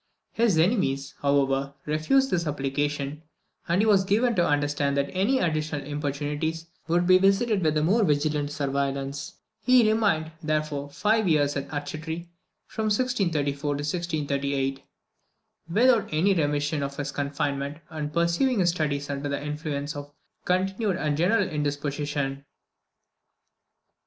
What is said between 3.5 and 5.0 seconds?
and he was given to understand